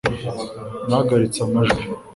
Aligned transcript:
nahagaritse 0.87 1.39
amajwi 1.47 1.83